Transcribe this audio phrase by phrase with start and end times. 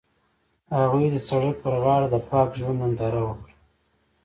[0.77, 3.53] هغوی د سړک پر غاړه د پاک ژوند ننداره وکړه.